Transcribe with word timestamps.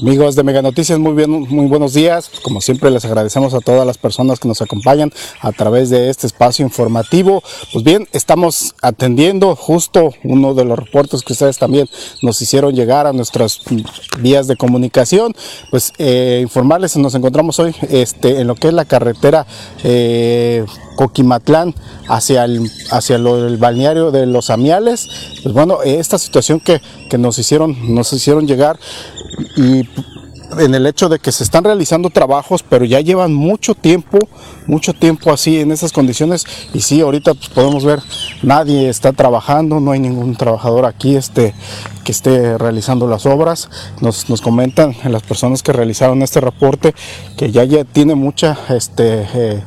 Amigos 0.00 0.34
de 0.34 0.44
Mega 0.44 0.62
Noticias, 0.62 0.98
muy, 0.98 1.12
bien, 1.12 1.30
muy 1.30 1.66
buenos 1.66 1.92
días. 1.92 2.30
Como 2.42 2.62
siempre 2.62 2.90
les 2.90 3.04
agradecemos 3.04 3.52
a 3.52 3.60
todas 3.60 3.86
las 3.86 3.98
personas 3.98 4.40
que 4.40 4.48
nos 4.48 4.62
acompañan 4.62 5.12
a 5.42 5.52
través 5.52 5.90
de 5.90 6.08
este 6.08 6.26
espacio 6.26 6.64
informativo. 6.64 7.42
Pues 7.70 7.84
bien, 7.84 8.08
estamos 8.12 8.74
atendiendo 8.80 9.54
justo 9.54 10.14
uno 10.24 10.54
de 10.54 10.64
los 10.64 10.78
reportes 10.78 11.20
que 11.22 11.34
ustedes 11.34 11.58
también 11.58 11.86
nos 12.22 12.40
hicieron 12.40 12.74
llegar 12.74 13.06
a 13.06 13.12
nuestras 13.12 13.60
vías 14.20 14.46
de 14.46 14.56
comunicación. 14.56 15.34
Pues 15.70 15.92
eh, 15.98 16.38
informarles, 16.40 16.96
nos 16.96 17.14
encontramos 17.14 17.58
hoy 17.58 17.74
este, 17.90 18.40
en 18.40 18.46
lo 18.46 18.54
que 18.54 18.68
es 18.68 18.74
la 18.74 18.86
carretera 18.86 19.46
eh, 19.84 20.64
Coquimatlán 20.96 21.74
hacia 22.08 22.44
el, 22.44 22.70
hacia 22.90 23.16
el 23.16 23.56
balneario 23.56 24.10
de 24.10 24.26
los 24.26 24.50
Amiales. 24.50 25.08
Pues 25.42 25.54
bueno, 25.54 25.82
esta 25.84 26.18
situación 26.18 26.60
que, 26.60 26.80
que 27.08 27.18
nos, 27.18 27.38
hicieron, 27.38 27.94
nos 27.94 28.12
hicieron 28.12 28.46
llegar 28.46 28.78
y 29.56 29.88
en 30.58 30.74
el 30.74 30.86
hecho 30.86 31.08
de 31.08 31.18
que 31.18 31.32
se 31.32 31.44
están 31.44 31.64
realizando 31.64 32.10
trabajos, 32.10 32.62
pero 32.62 32.84
ya 32.84 33.00
llevan 33.00 33.32
mucho 33.32 33.74
tiempo, 33.74 34.18
mucho 34.66 34.92
tiempo 34.92 35.32
así 35.32 35.60
en 35.60 35.70
esas 35.72 35.92
condiciones. 35.92 36.44
Y 36.74 36.80
sí, 36.80 37.00
ahorita 37.00 37.34
pues, 37.34 37.48
podemos 37.48 37.84
ver, 37.84 38.00
nadie 38.42 38.88
está 38.88 39.12
trabajando, 39.12 39.80
no 39.80 39.92
hay 39.92 40.00
ningún 40.00 40.36
trabajador 40.36 40.86
aquí 40.86 41.16
este, 41.16 41.54
que 42.04 42.12
esté 42.12 42.58
realizando 42.58 43.06
las 43.06 43.26
obras. 43.26 43.68
Nos, 44.00 44.28
nos 44.28 44.40
comentan 44.40 44.94
las 45.04 45.22
personas 45.22 45.62
que 45.62 45.72
realizaron 45.72 46.22
este 46.22 46.40
reporte 46.40 46.94
que 47.36 47.50
ya, 47.50 47.64
ya 47.64 47.84
tiene 47.84 48.14
mucha 48.14 48.58
este, 48.70 49.26
eh, 49.34 49.62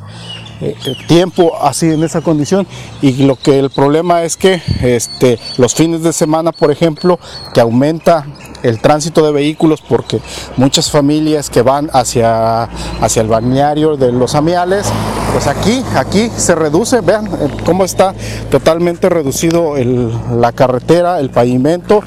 eh, 0.64 0.76
tiempo 1.08 1.58
así 1.62 1.88
en 1.88 2.04
esa 2.04 2.22
condición. 2.22 2.66
Y 3.02 3.24
lo 3.24 3.36
que 3.36 3.60
el 3.60 3.70
problema 3.70 4.24
es 4.24 4.38
que 4.38 4.62
este, 4.82 5.40
los 5.58 5.76
fines 5.76 6.04
de 6.04 6.14
semana 6.14 6.52
por 6.52 6.72
ejemplo 6.72 7.20
que 7.54 7.62
aumenta 7.62 8.26
el 8.64 8.80
tránsito 8.80 9.26
de 9.26 9.32
vehículos 9.32 9.82
porque 9.82 10.22
muchas 10.58 10.90
familias 10.90 11.50
que 11.50 11.62
van 11.62 11.90
hacia, 11.94 12.64
hacia 13.02 13.22
el 13.22 13.28
balneario 13.28 13.98
de 13.98 14.12
los 14.12 14.36
amiales, 14.36 14.88
pues 15.34 15.48
aquí, 15.48 15.84
aquí 15.96 16.32
se 16.36 16.56
reduce, 16.56 17.02
vean 17.02 17.28
eh, 17.28 17.50
cómo 17.66 17.84
está 17.84 18.16
totalmente 18.50 19.10
reducido 19.10 19.76
la 19.76 20.54
carretera, 20.54 21.20
el 21.20 21.30
pavimento, 21.30 22.02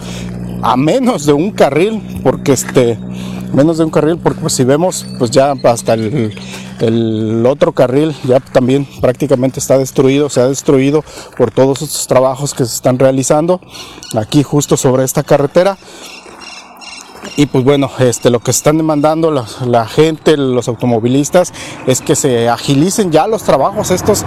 a 0.63 0.77
menos 0.77 1.27
de 1.27 1.35
un 1.35 1.51
carril, 1.51 2.21
porque 2.23 2.53
este, 2.53 2.99
menos 3.53 3.79
de 3.79 3.85
un 3.85 3.91
carril, 3.91 4.19
porque 4.19 4.41
pues, 4.41 4.55
si 4.55 4.65
vemos, 4.65 5.07
pues 5.19 5.31
ya 5.31 5.55
hasta 5.65 5.95
el, 5.95 6.35
el, 6.81 7.45
otro 7.47 7.73
carril 7.73 8.15
ya 8.25 8.41
también 8.41 8.87
prácticamente 9.01 9.61
está 9.61 9.79
destruido, 9.79 10.29
se 10.29 10.41
ha 10.41 10.49
destruido 10.49 11.05
por 11.37 11.51
todos 11.51 11.83
estos 11.83 12.07
trabajos 12.07 12.55
que 12.55 12.65
se 12.65 12.75
están 12.75 12.99
realizando 12.99 13.61
aquí 14.15 14.43
justo 14.43 14.77
sobre 14.77 15.05
esta 15.05 15.23
carretera 15.23 15.77
y 17.37 17.47
pues 17.47 17.65
bueno, 17.65 17.91
este, 17.99 18.31
lo 18.31 18.41
que 18.41 18.51
están 18.51 18.79
demandando 18.79 19.31
la, 19.31 19.87
gente, 19.87 20.39
los 20.39 20.69
automovilistas, 20.69 21.53
es 21.87 22.01
que 22.01 22.17
se 22.17 22.49
agilicen 22.49 23.13
ya 23.13 23.27
los 23.27 23.43
trabajos 23.43 23.91
estos, 23.91 24.25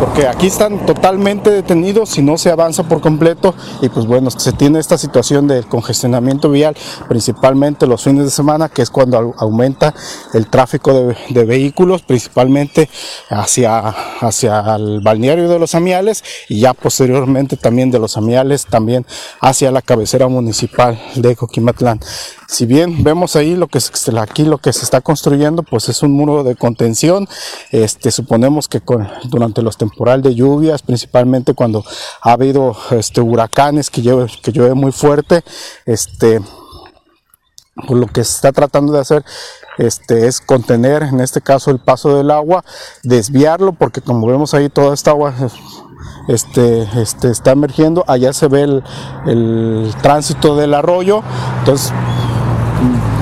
porque 0.00 0.26
aquí 0.26 0.48
están 0.48 0.84
totalmente 0.84 1.50
detenidos 1.50 2.18
y 2.18 2.22
no 2.22 2.36
se 2.36 2.50
avanza 2.50 2.82
por 2.82 3.00
completo. 3.00 3.54
Y 3.80 3.88
pues 3.88 4.06
bueno, 4.06 4.30
se 4.30 4.52
tiene 4.52 4.80
esta 4.80 4.98
situación 4.98 5.46
de 5.46 5.62
congestionamiento 5.62 6.50
vial, 6.50 6.76
principalmente 7.08 7.86
los 7.86 8.02
fines 8.02 8.24
de 8.24 8.30
semana, 8.30 8.68
que 8.68 8.82
es 8.82 8.90
cuando 8.90 9.34
aumenta 9.38 9.94
el 10.34 10.48
tráfico 10.48 11.14
de, 11.28 11.44
vehículos, 11.44 12.02
principalmente 12.02 12.90
hacia, 13.30 13.94
hacia 14.20 14.74
el 14.74 15.00
balneario 15.00 15.48
de 15.48 15.58
los 15.60 15.76
Amiales 15.76 16.24
y 16.48 16.60
ya 16.60 16.74
posteriormente 16.74 17.56
también 17.56 17.92
de 17.92 18.00
los 18.00 18.16
Amiales, 18.16 18.66
también 18.66 19.06
hacia 19.40 19.70
la 19.70 19.80
cabecera 19.80 20.26
municipal 20.26 21.00
de 21.14 21.36
Coquimatlán. 21.36 22.00
Si 22.50 22.64
bien 22.64 23.04
vemos 23.04 23.36
ahí 23.36 23.54
lo 23.54 23.66
que 23.66 23.78
aquí 24.18 24.44
lo 24.44 24.56
que 24.56 24.72
se 24.72 24.82
está 24.82 25.02
construyendo, 25.02 25.62
pues 25.62 25.90
es 25.90 26.02
un 26.02 26.12
muro 26.12 26.44
de 26.44 26.56
contención. 26.56 27.28
Este, 27.72 28.10
suponemos 28.10 28.68
que 28.68 28.80
durante 29.24 29.60
los 29.60 29.76
temporales 29.76 30.24
de 30.24 30.34
lluvias, 30.34 30.80
principalmente 30.80 31.52
cuando 31.52 31.84
ha 32.22 32.32
habido 32.32 32.74
este, 32.90 33.20
huracanes 33.20 33.90
que 33.90 34.00
llueve, 34.00 34.32
que 34.42 34.52
llueve 34.52 34.72
muy 34.72 34.92
fuerte, 34.92 35.44
este, 35.84 36.40
pues 37.86 38.00
lo 38.00 38.06
que 38.06 38.24
se 38.24 38.36
está 38.36 38.50
tratando 38.50 38.94
de 38.94 39.00
hacer 39.00 39.26
este, 39.76 40.26
es 40.26 40.40
contener 40.40 41.02
en 41.02 41.20
este 41.20 41.42
caso 41.42 41.70
el 41.70 41.80
paso 41.80 42.16
del 42.16 42.30
agua, 42.30 42.64
desviarlo, 43.02 43.74
porque 43.74 44.00
como 44.00 44.26
vemos 44.26 44.54
ahí 44.54 44.70
toda 44.70 44.94
esta 44.94 45.10
agua 45.10 45.34
este, 46.28 46.88
este, 46.98 47.30
está 47.30 47.50
emergiendo, 47.50 48.04
allá 48.08 48.32
se 48.32 48.48
ve 48.48 48.62
el, 48.62 48.82
el 49.26 49.94
tránsito 50.00 50.56
del 50.56 50.72
arroyo, 50.72 51.22
entonces 51.58 51.92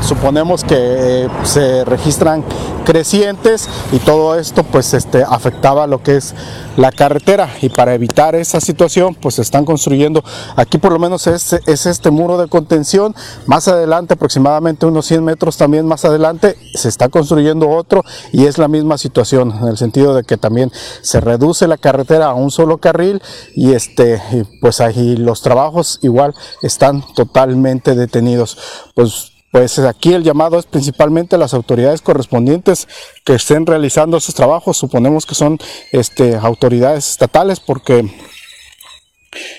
suponemos 0.02 0.64
que 0.64 0.76
eh, 0.76 1.28
se 1.44 1.84
registran 1.84 2.44
crecientes 2.84 3.68
y 3.90 3.98
todo 3.98 4.38
esto 4.38 4.62
pues 4.62 4.94
este, 4.94 5.24
afectaba 5.24 5.86
lo 5.86 6.02
que 6.02 6.16
es 6.16 6.34
la 6.76 6.92
carretera. 6.92 7.48
Y 7.60 7.68
para 7.68 7.94
evitar 7.94 8.34
esa 8.34 8.60
situación 8.60 9.14
pues 9.14 9.38
están 9.38 9.64
construyendo. 9.64 10.22
Aquí 10.56 10.78
por 10.78 10.92
lo 10.92 10.98
menos 10.98 11.26
es, 11.26 11.52
es 11.52 11.86
este 11.86 12.10
muro 12.10 12.38
de 12.38 12.48
contención. 12.48 13.14
Más 13.46 13.68
adelante 13.68 14.14
aproximadamente 14.14 14.86
unos 14.86 15.06
100 15.06 15.24
metros 15.24 15.56
también 15.56 15.86
más 15.86 16.04
adelante 16.04 16.56
se 16.74 16.88
está 16.88 17.08
construyendo 17.08 17.68
otro. 17.68 18.04
Y 18.32 18.46
es 18.46 18.58
la 18.58 18.68
misma 18.68 18.98
situación 18.98 19.52
en 19.60 19.68
el 19.68 19.76
sentido 19.76 20.14
de 20.14 20.22
que 20.22 20.36
también 20.36 20.70
se 21.02 21.20
reduce 21.20 21.66
la 21.66 21.78
carretera 21.78 22.26
a 22.26 22.34
un 22.34 22.50
solo 22.50 22.78
carril. 22.78 23.20
Y 23.54 23.72
este 23.72 24.22
pues 24.60 24.80
ahí 24.80 25.16
los 25.16 25.42
trabajos 25.42 25.98
igual 26.02 26.34
están 26.62 27.02
totalmente 27.14 27.94
detenidos. 27.94 28.58
Pues 28.94 29.35
pues 29.56 29.78
aquí 29.78 30.12
el 30.12 30.22
llamado 30.22 30.58
es 30.58 30.66
principalmente 30.66 31.34
a 31.34 31.38
las 31.38 31.54
autoridades 31.54 32.02
correspondientes 32.02 32.86
que 33.24 33.36
estén 33.36 33.64
realizando 33.64 34.18
esos 34.18 34.34
trabajos. 34.34 34.76
Suponemos 34.76 35.24
que 35.24 35.34
son 35.34 35.56
este, 35.92 36.36
autoridades 36.36 37.12
estatales 37.12 37.58
porque 37.58 38.06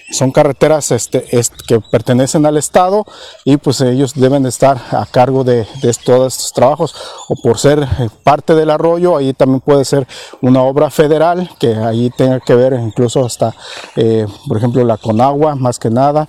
son 0.10 0.32
carreteras 0.32 0.92
este, 0.92 1.26
que 1.68 1.82
pertenecen 1.82 2.46
al 2.46 2.58
Estado 2.58 3.06
y 3.44 3.58
pues 3.58 3.82
ellos 3.82 4.14
deben 4.16 4.46
estar 4.46 4.78
a 4.92 5.06
cargo 5.06 5.44
de, 5.44 5.68
todos 6.06 6.34
estos 6.34 6.54
trabajos 6.54 6.96
o 7.28 7.36
por 7.36 7.60
ser 7.60 7.84
eh, 7.84 8.10
parte 8.24 8.56
del 8.56 8.70
arroyo, 8.70 9.18
ahí 9.18 9.34
también 9.34 9.60
puede 9.60 9.84
ser 9.84 10.08
una 10.42 10.62
obra 10.64 10.90
federal 10.90 11.50
que 11.60 11.76
ahí 11.76 12.10
tenga 12.16 12.40
que 12.40 12.56
ver 12.56 12.74
incluso 12.74 13.26
hasta, 13.26 13.54
eh, 13.96 14.26
por 14.48 14.58
ejemplo, 14.58 14.84
la 14.84 14.98
Conagua, 14.98 15.56
más 15.56 15.80
que 15.80 15.90
nada. 15.90 16.28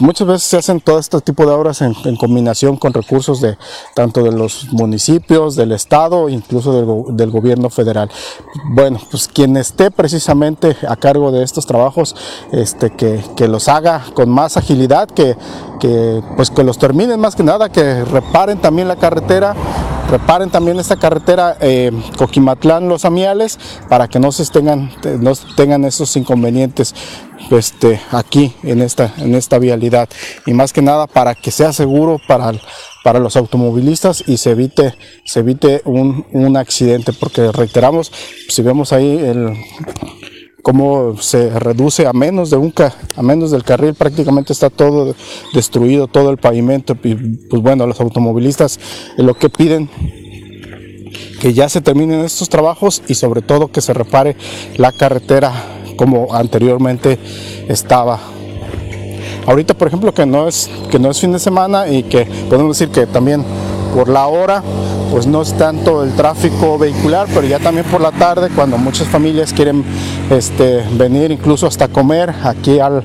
Muchas 0.00 0.26
veces 0.26 0.42
se 0.42 0.56
hacen 0.56 0.80
todo 0.80 0.98
este 0.98 1.20
tipo 1.20 1.46
de 1.46 1.52
obras 1.52 1.80
en, 1.82 1.94
combinación 2.16 2.76
con 2.76 2.92
recursos 2.92 3.40
de 3.40 3.56
tanto 3.94 4.22
de 4.22 4.32
los 4.32 4.72
municipios, 4.72 5.56
del 5.56 5.72
Estado, 5.72 6.28
incluso 6.28 6.72
del, 6.72 7.16
del 7.16 7.30
gobierno 7.30 7.70
federal. 7.70 8.10
Bueno, 8.70 9.00
pues 9.10 9.28
quien 9.28 9.56
esté 9.56 9.90
precisamente 9.90 10.76
a 10.88 10.96
cargo 10.96 11.32
de 11.32 11.42
estos 11.42 11.66
trabajos, 11.66 12.14
este, 12.52 12.90
que 12.90 13.11
que, 13.36 13.48
los 13.48 13.68
haga 13.68 14.04
con 14.14 14.30
más 14.30 14.56
agilidad, 14.56 15.08
que, 15.08 15.36
pues 16.36 16.50
que 16.50 16.64
los 16.64 16.78
terminen 16.78 17.20
más 17.20 17.34
que 17.34 17.42
nada, 17.42 17.70
que 17.70 18.04
reparen 18.04 18.58
también 18.58 18.88
la 18.88 18.96
carretera, 18.96 19.54
reparen 20.10 20.50
también 20.50 20.78
esta 20.78 20.96
carretera 20.96 21.56
eh, 21.60 21.90
Coquimatlán 22.18 22.88
Los 22.88 23.04
Amiales 23.04 23.58
para 23.88 24.08
que 24.08 24.18
no 24.18 24.32
se 24.32 24.44
tengan, 24.46 24.90
no 25.20 25.32
tengan 25.56 25.84
esos 25.84 26.16
inconvenientes 26.16 26.94
este, 27.50 28.00
aquí 28.10 28.54
en 28.62 28.80
esta, 28.80 29.12
en 29.18 29.34
esta 29.34 29.58
vialidad. 29.58 30.08
Y 30.46 30.52
más 30.52 30.72
que 30.72 30.82
nada 30.82 31.06
para 31.06 31.34
que 31.34 31.50
sea 31.50 31.72
seguro 31.72 32.20
para, 32.26 32.52
para 33.02 33.18
los 33.18 33.36
automovilistas 33.36 34.22
y 34.26 34.36
se 34.36 34.50
evite, 34.50 34.94
se 35.24 35.40
evite 35.40 35.82
un, 35.84 36.26
un 36.32 36.56
accidente 36.56 37.12
porque 37.12 37.50
reiteramos, 37.52 38.12
si 38.48 38.62
vemos 38.62 38.92
ahí 38.92 39.18
el 39.18 39.56
cómo 40.62 41.16
se 41.18 41.58
reduce 41.58 42.06
a 42.06 42.12
menos 42.12 42.50
de 42.50 42.56
un 42.56 42.72
a 43.16 43.22
menos 43.22 43.50
del 43.50 43.64
carril 43.64 43.94
prácticamente 43.94 44.52
está 44.52 44.70
todo 44.70 45.14
destruido 45.52 46.06
todo 46.06 46.30
el 46.30 46.38
pavimento 46.38 46.96
y 47.02 47.14
pues 47.14 47.62
bueno 47.62 47.86
los 47.86 48.00
automovilistas 48.00 48.78
lo 49.16 49.34
que 49.34 49.48
piden 49.50 49.90
que 51.42 51.52
ya 51.52 51.68
se 51.68 51.80
terminen 51.80 52.20
estos 52.20 52.48
trabajos 52.48 53.02
y 53.08 53.16
sobre 53.16 53.42
todo 53.42 53.72
que 53.72 53.80
se 53.80 53.92
repare 53.92 54.36
la 54.76 54.92
carretera 54.92 55.52
como 55.96 56.32
anteriormente 56.32 57.18
estaba. 57.68 58.20
Ahorita 59.46 59.74
por 59.74 59.88
ejemplo 59.88 60.14
que 60.14 60.24
no 60.24 60.46
es 60.46 60.70
que 60.88 61.00
no 61.00 61.10
es 61.10 61.18
fin 61.18 61.32
de 61.32 61.40
semana 61.40 61.88
y 61.88 62.04
que 62.04 62.26
podemos 62.48 62.78
decir 62.78 62.94
que 62.94 63.06
también 63.08 63.44
por 63.92 64.08
la 64.08 64.28
hora 64.28 64.62
pues 65.12 65.26
no 65.26 65.42
es 65.42 65.52
tanto 65.52 66.02
el 66.02 66.14
tráfico 66.14 66.78
vehicular, 66.78 67.28
pero 67.34 67.46
ya 67.46 67.58
también 67.58 67.84
por 67.84 68.00
la 68.00 68.12
tarde, 68.12 68.48
cuando 68.48 68.78
muchas 68.78 69.06
familias 69.08 69.52
quieren 69.52 69.84
este, 70.30 70.82
venir 70.94 71.30
incluso 71.30 71.66
hasta 71.66 71.88
comer 71.88 72.34
aquí 72.42 72.80
al, 72.80 73.04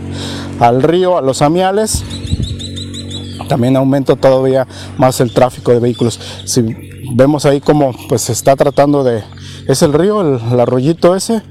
al 0.61 0.83
río, 0.83 1.17
a 1.17 1.21
los 1.21 1.41
amiales 1.41 2.05
también 3.49 3.75
aumenta 3.75 4.15
todavía 4.15 4.65
más 4.97 5.19
el 5.19 5.33
tráfico 5.33 5.73
de 5.73 5.79
vehículos. 5.79 6.17
Si 6.45 6.61
vemos 7.13 7.45
ahí 7.45 7.59
como 7.59 7.93
pues 8.07 8.21
se 8.21 8.31
está 8.31 8.55
tratando 8.55 9.03
de, 9.03 9.21
es 9.67 9.81
el 9.81 9.91
río, 9.91 10.21
el, 10.21 10.59
arroyito 10.59 11.13
ese, 11.13 11.41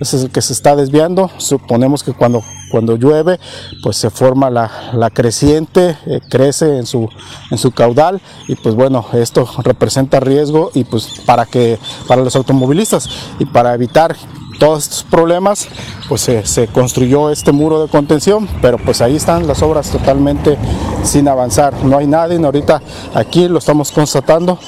ese 0.00 0.16
es 0.16 0.22
el 0.24 0.30
que 0.30 0.40
se 0.40 0.54
está 0.54 0.76
desviando. 0.76 1.30
Suponemos 1.36 2.02
que 2.02 2.12
cuando, 2.12 2.42
cuando 2.70 2.96
llueve 2.96 3.38
pues 3.82 3.96
se 3.96 4.10
forma 4.10 4.50
la, 4.50 4.70
la 4.92 5.10
creciente, 5.10 5.96
eh, 6.06 6.20
crece 6.28 6.78
en 6.78 6.86
su, 6.86 7.08
en 7.50 7.58
su 7.58 7.70
caudal 7.72 8.20
y 8.48 8.54
pues 8.56 8.74
bueno, 8.74 9.06
esto 9.12 9.48
representa 9.62 10.20
riesgo 10.20 10.70
y 10.74 10.84
pues 10.84 11.20
para 11.24 11.46
que, 11.46 11.78
para 12.06 12.22
los 12.22 12.36
automovilistas 12.36 13.08
y 13.38 13.44
para 13.46 13.74
evitar 13.74 14.16
todos 14.58 14.84
estos 14.84 15.02
problemas, 15.04 15.68
pues 16.08 16.22
se, 16.22 16.68
construyó 16.68 17.30
este 17.30 17.52
muro 17.52 17.82
de 17.82 17.88
contención, 17.88 18.48
pero 18.62 18.78
pues 18.78 19.00
ahí 19.00 19.16
están 19.16 19.46
las 19.46 19.62
obras 19.62 19.90
totalmente 19.90 20.56
sin 21.04 21.28
avanzar. 21.28 21.74
No 21.84 21.98
hay 21.98 22.06
nadie, 22.06 22.38
ahorita 22.42 22.80
aquí 23.14 23.48
lo 23.48 23.58
estamos 23.58 23.92
constatando, 23.92 24.58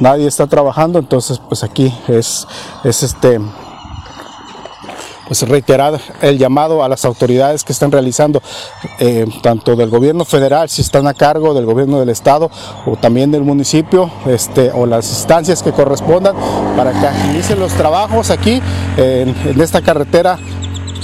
nadie 0.00 0.26
está 0.26 0.46
trabajando, 0.46 0.98
entonces 0.98 1.40
pues 1.48 1.64
aquí 1.64 1.92
es, 2.08 2.46
es 2.84 3.02
este 3.02 3.40
pues 5.32 5.48
reiterar 5.48 5.98
el 6.20 6.36
llamado 6.36 6.84
a 6.84 6.90
las 6.90 7.06
autoridades 7.06 7.64
que 7.64 7.72
están 7.72 7.90
realizando, 7.90 8.42
eh, 8.98 9.24
tanto 9.40 9.76
del 9.76 9.88
gobierno 9.88 10.26
federal, 10.26 10.68
si 10.68 10.82
están 10.82 11.06
a 11.06 11.14
cargo 11.14 11.54
del 11.54 11.64
gobierno 11.64 11.98
del 12.00 12.10
estado 12.10 12.50
o 12.84 12.96
también 12.96 13.30
del 13.30 13.42
municipio, 13.42 14.10
este, 14.26 14.70
o 14.72 14.84
las 14.84 15.08
instancias 15.08 15.62
que 15.62 15.72
correspondan, 15.72 16.36
para 16.76 16.92
que 16.92 17.06
agilicen 17.06 17.58
los 17.60 17.72
trabajos 17.72 18.28
aquí 18.28 18.60
en 18.98 19.58
esta 19.58 19.80
carretera 19.80 20.38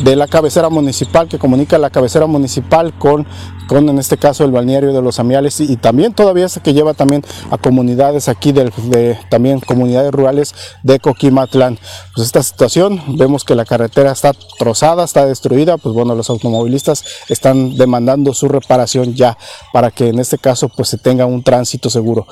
de 0.03 0.17
la 0.17 0.29
cabecera 0.29 0.69
municipal 0.69 1.29
que 1.29 1.39
comunica 1.39 1.79
la 1.79 1.91
cabecera 1.91 2.27
municipal 2.27 2.93
con, 2.99 3.27
con 3.69 3.89
en 3.89 3.99
este 3.99 4.17
caso 4.17 4.45
el 4.45 4.53
balneario 4.53 4.93
de 4.93 5.03
los 5.03 5.19
Amiales 5.19 5.61
y, 5.61 5.77
también 5.77 6.15
todavía 6.15 6.47
es 6.47 6.61
que 6.63 6.73
lleva 6.73 6.95
también 6.95 7.25
a 7.51 7.59
comunidades 7.59 8.29
aquí 8.29 8.53
de, 8.53 9.19
también 9.29 9.61
comunidades 9.61 10.13
rurales 10.13 10.55
de 10.83 11.01
Coquimatlán. 11.01 11.79
Pues 12.15 12.27
esta 12.27 12.43
situación 12.43 13.03
vemos 13.19 13.45
que 13.45 13.55
la 13.55 13.65
carretera 13.65 14.13
está 14.13 14.33
trozada, 14.59 15.05
está 15.05 15.27
destruida, 15.27 15.79
pues 15.79 15.95
bueno, 15.95 16.15
los 16.15 16.31
automovilistas 16.31 17.05
están 17.29 17.77
demandando 17.77 18.35
su 18.35 18.49
reparación 18.49 19.15
ya 19.15 19.37
para 19.73 19.91
que 19.91 20.09
en 20.09 20.19
este 20.19 20.39
caso 20.39 20.69
pues 20.69 20.89
se 20.89 20.99
tenga 20.99 21.27
un 21.27 21.43
tránsito 21.43 21.91
seguro. 21.91 22.27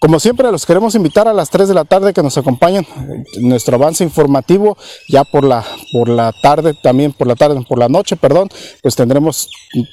Como 0.00 0.20
siempre, 0.20 0.52
los 0.52 0.64
queremos 0.64 0.94
invitar 0.94 1.26
a 1.26 1.32
las 1.32 1.50
3 1.50 1.66
de 1.66 1.74
la 1.74 1.84
tarde 1.84 2.12
que 2.12 2.22
nos 2.22 2.38
acompañen 2.38 2.86
en 3.34 3.48
nuestro 3.48 3.74
avance 3.74 4.04
informativo. 4.04 4.78
Ya 5.08 5.24
por 5.24 5.42
la, 5.42 5.64
por 5.92 6.08
la 6.08 6.32
tarde, 6.32 6.74
también 6.74 7.12
por 7.12 7.26
la 7.26 7.34
tarde, 7.34 7.62
por 7.68 7.78
la 7.78 7.88
noche, 7.88 8.16
perdón, 8.16 8.48
pues 8.82 8.96
tendremos 8.96 9.50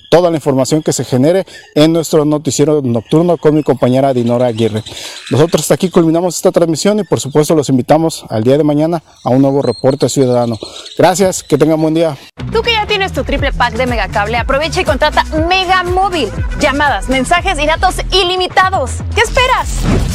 toda 0.10 0.30
la 0.30 0.38
información 0.38 0.82
que 0.82 0.94
se 0.94 1.04
genere 1.04 1.46
en 1.74 1.94
nuestro 1.94 2.26
noticiero 2.26 2.82
nocturno 2.82 3.38
con 3.38 3.56
mi 3.56 3.64
compañera 3.64 4.14
Dinora 4.14 4.48
Aguirre. 4.48 4.84
Nosotros 5.32 5.64
hasta 5.64 5.76
aquí 5.76 5.90
culminamos 5.90 6.36
esta 6.36 6.52
transmisión 6.52 7.00
y 7.00 7.04
por 7.04 7.20
supuesto 7.20 7.56
los 7.56 7.70
invitamos 7.70 8.26
al 8.30 8.44
día 8.44 8.58
de 8.58 8.64
mañana 8.64 9.04
a 9.24 9.30
un 9.30 9.42
nuevo 9.42 9.62
reporte 9.62 10.10
ciudadano. 10.10 10.58
Gracias, 10.98 11.44
que 11.44 11.58
tengan 11.58 11.82
buen 11.82 11.94
día. 11.94 12.18
Tú 12.52 12.62
que 12.62 12.72
ya 12.72 12.86
tienes 12.86 13.12
tu 13.12 13.24
triple 13.24 13.52
pack 13.52 13.74
de 13.74 13.86
Megacable, 13.86 14.38
aprovecha 14.38 14.82
y 14.82 14.86
contrata 14.86 15.24
Mega 15.48 15.84
Móvil. 15.84 16.30
Llamadas, 16.60 17.10
mensajes 17.10 17.60
y 17.60 17.66
datos 17.66 17.96
ilimitados. 18.12 18.92
¿Qué 19.14 19.22
esperas? 19.22 20.15